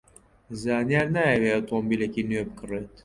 [0.61, 2.89] زانیار نایەوێت ئۆتۆمۆبیلێکی نوێ بکڕێت.